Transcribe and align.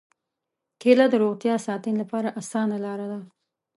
کېله 0.81 1.05
د 1.09 1.15
روغتیا 1.23 1.55
ساتنې 1.67 1.95
لپاره 2.01 2.35
اسانه 2.39 2.77
لاره 2.85 3.05
ده. 3.11 3.19